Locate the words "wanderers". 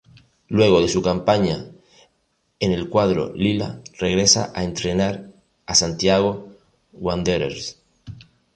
6.93-7.77